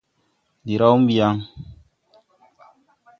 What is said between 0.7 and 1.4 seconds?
raw mbi yaŋ.